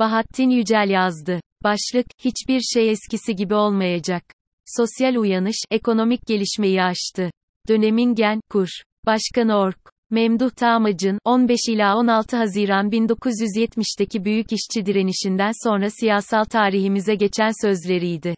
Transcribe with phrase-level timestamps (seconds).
[0.00, 1.40] Bahattin Yücel yazdı.
[1.64, 4.22] Başlık, hiçbir şey eskisi gibi olmayacak.
[4.66, 7.30] Sosyal uyanış, ekonomik gelişmeyi aştı.
[7.68, 8.68] Dönemin gen, kur.
[9.06, 9.78] Başkanı Ork.
[10.10, 18.34] Memduh Tağmac'ın, 15 ila 16 Haziran 1970'teki büyük işçi direnişinden sonra siyasal tarihimize geçen sözleriydi.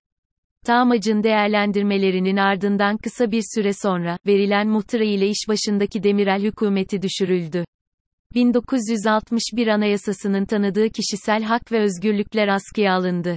[0.67, 7.65] Tağmac'ın değerlendirmelerinin ardından kısa bir süre sonra, verilen muhtıra ile iş başındaki Demirel hükümeti düşürüldü.
[8.35, 13.37] 1961 Anayasasının tanıdığı kişisel hak ve özgürlükler askıya alındı.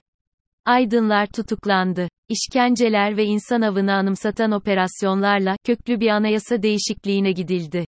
[0.65, 2.07] Aydınlar tutuklandı.
[2.29, 7.85] İşkenceler ve insan avını anımsatan operasyonlarla köklü bir anayasa değişikliğine gidildi.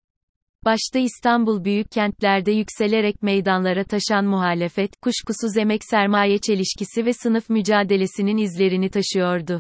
[0.66, 8.38] Başta İstanbul büyük kentlerde yükselerek meydanlara taşan muhalefet, kuşkusuz emek sermaye çelişkisi ve sınıf mücadelesinin
[8.38, 9.60] izlerini taşıyordu.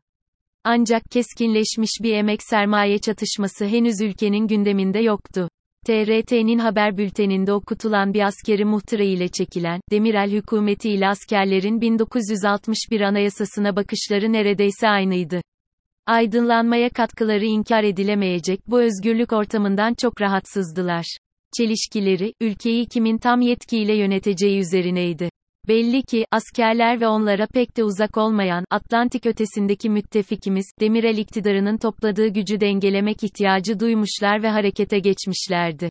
[0.64, 5.50] Ancak keskinleşmiş bir emek sermaye çatışması henüz ülkenin gündeminde yoktu.
[5.88, 13.76] TRT'nin haber bülteninde okutulan bir askeri muhtıra ile çekilen, Demirel hükümeti ile askerlerin 1961 anayasasına
[13.76, 15.42] bakışları neredeyse aynıydı.
[16.06, 21.18] Aydınlanmaya katkıları inkar edilemeyecek bu özgürlük ortamından çok rahatsızdılar.
[21.58, 25.30] Çelişkileri, ülkeyi kimin tam yetkiyle yöneteceği üzerineydi.
[25.68, 32.28] Belli ki, askerler ve onlara pek de uzak olmayan, Atlantik ötesindeki müttefikimiz, Demirel iktidarının topladığı
[32.28, 35.90] gücü dengelemek ihtiyacı duymuşlar ve harekete geçmişlerdi.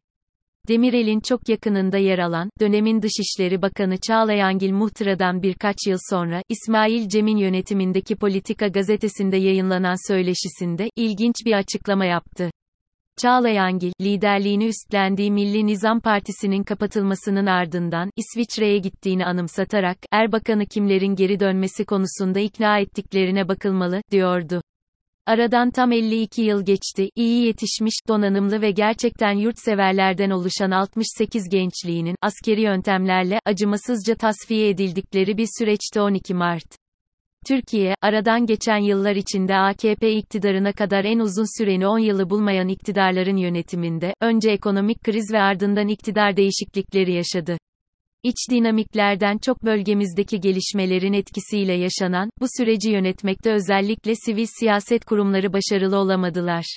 [0.68, 7.36] Demirel'in çok yakınında yer alan, dönemin Dışişleri Bakanı Çağlayangil Muhtıra'dan birkaç yıl sonra, İsmail Cem'in
[7.36, 12.50] yönetimindeki Politika gazetesinde yayınlanan söyleşisinde, ilginç bir açıklama yaptı.
[13.22, 21.84] Çağlayangil, liderliğini üstlendiği Milli Nizam Partisi'nin kapatılmasının ardından, İsviçre'ye gittiğini anımsatarak, Erbakan'ı kimlerin geri dönmesi
[21.84, 24.62] konusunda ikna ettiklerine bakılmalı, diyordu.
[25.26, 32.60] Aradan tam 52 yıl geçti, iyi yetişmiş, donanımlı ve gerçekten yurtseverlerden oluşan 68 gençliğinin, askeri
[32.60, 36.85] yöntemlerle, acımasızca tasfiye edildikleri bir süreçte 12 Mart.
[37.46, 43.36] Türkiye, aradan geçen yıllar içinde AKP iktidarına kadar en uzun süreni 10 yılı bulmayan iktidarların
[43.36, 47.58] yönetiminde, önce ekonomik kriz ve ardından iktidar değişiklikleri yaşadı.
[48.22, 55.96] İç dinamiklerden çok bölgemizdeki gelişmelerin etkisiyle yaşanan, bu süreci yönetmekte özellikle sivil siyaset kurumları başarılı
[55.98, 56.76] olamadılar.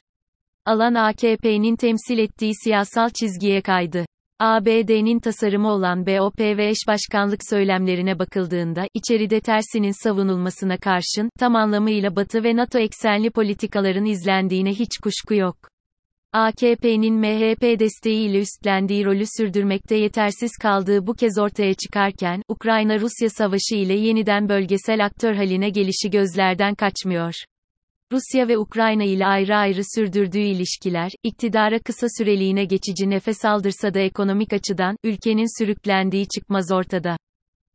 [0.66, 4.06] Alan AKP'nin temsil ettiği siyasal çizgiye kaydı.
[4.40, 12.16] ABD'nin tasarımı olan BOP ve eş başkanlık söylemlerine bakıldığında, içeride tersinin savunulmasına karşın, tam anlamıyla
[12.16, 15.56] Batı ve NATO eksenli politikaların izlendiğine hiç kuşku yok.
[16.34, 23.94] AKP'nin MHP desteğiyle üstlendiği rolü sürdürmekte yetersiz kaldığı bu kez ortaya çıkarken, Ukrayna-Rusya savaşı ile
[23.94, 27.34] yeniden bölgesel aktör haline gelişi gözlerden kaçmıyor.
[28.12, 34.00] Rusya ve Ukrayna ile ayrı ayrı sürdürdüğü ilişkiler, iktidara kısa süreliğine geçici nefes aldırsa da
[34.00, 37.18] ekonomik açıdan, ülkenin sürüklendiği çıkmaz ortada.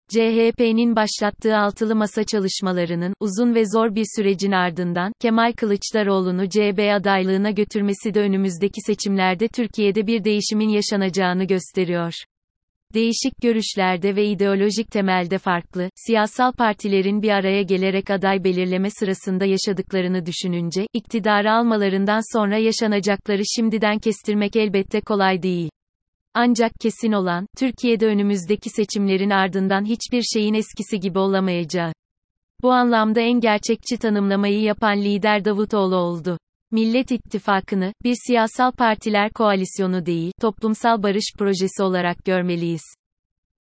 [0.09, 7.51] CHP'nin başlattığı altılı masa çalışmalarının, uzun ve zor bir sürecin ardından, Kemal Kılıçdaroğlu'nu CHP adaylığına
[7.51, 12.13] götürmesi de önümüzdeki seçimlerde Türkiye'de bir değişimin yaşanacağını gösteriyor.
[12.95, 20.27] Değişik görüşlerde ve ideolojik temelde farklı, siyasal partilerin bir araya gelerek aday belirleme sırasında yaşadıklarını
[20.27, 25.71] düşününce, iktidarı almalarından sonra yaşanacakları şimdiden kestirmek elbette kolay değil.
[26.35, 31.93] Ancak kesin olan, Türkiye'de önümüzdeki seçimlerin ardından hiçbir şeyin eskisi gibi olamayacağı.
[32.63, 36.39] Bu anlamda en gerçekçi tanımlamayı yapan lider Davutoğlu oldu.
[36.71, 42.83] Millet İttifakı'nı, bir siyasal partiler koalisyonu değil, toplumsal barış projesi olarak görmeliyiz.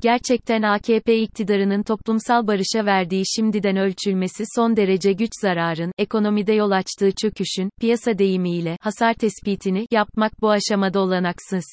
[0.02, 7.10] Gerçekten AKP iktidarının toplumsal barışa verdiği şimdiden ölçülmesi son derece güç zararın, ekonomide yol açtığı
[7.22, 11.64] çöküşün, piyasa deyimiyle, hasar tespitini, yapmak bu aşamada olanaksız.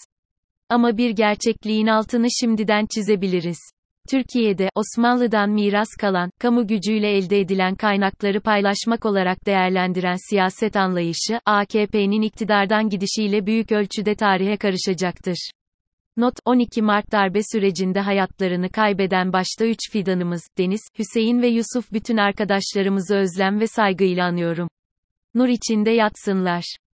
[0.69, 3.59] Ama bir gerçekliğin altını şimdiden çizebiliriz.
[4.09, 12.21] Türkiye'de, Osmanlı'dan miras kalan, kamu gücüyle elde edilen kaynakları paylaşmak olarak değerlendiren siyaset anlayışı, AKP'nin
[12.21, 15.51] iktidardan gidişiyle büyük ölçüde tarihe karışacaktır.
[16.17, 22.17] Not, 12 Mart darbe sürecinde hayatlarını kaybeden başta üç fidanımız, Deniz, Hüseyin ve Yusuf bütün
[22.17, 24.69] arkadaşlarımızı özlem ve saygıyla anıyorum.
[25.35, 26.63] Nur içinde yatsınlar.